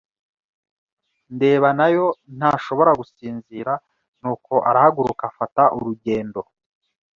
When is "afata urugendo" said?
5.31-6.39